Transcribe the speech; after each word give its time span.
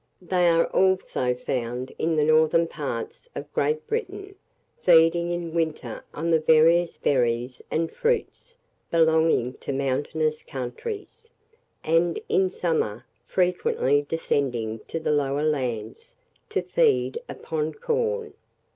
They 0.19 0.49
are 0.49 0.65
also 0.65 1.35
found 1.35 1.93
in 1.99 2.15
the 2.15 2.23
northern 2.23 2.65
parts 2.67 3.29
of 3.35 3.53
Great 3.53 3.85
Britain, 3.85 4.33
feeding 4.81 5.29
in 5.29 5.53
winter 5.53 6.03
on 6.11 6.31
the 6.31 6.39
various 6.39 6.97
berries 6.97 7.61
and 7.69 7.91
fruits 7.91 8.57
belonging 8.89 9.53
to 9.59 9.71
mountainous 9.71 10.41
countries, 10.41 11.29
and, 11.83 12.19
in 12.29 12.49
summer, 12.49 13.05
frequently 13.27 14.01
descending 14.09 14.79
to 14.87 14.99
the 14.99 15.11
lower 15.11 15.43
lands, 15.43 16.15
to 16.49 16.63
feed 16.63 17.19
upon 17.29 17.75
corn. 17.75 18.33